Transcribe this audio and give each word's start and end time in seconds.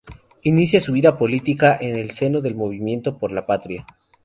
Inicia 0.41 0.81
su 0.81 0.93
vida 0.93 1.15
política 1.15 1.77
en 1.79 1.95
el 1.95 2.09
seno 2.09 2.41
del 2.41 2.55
Movimiento 2.55 3.19
Por 3.19 3.31
la 3.31 3.45
Patria. 3.45 3.85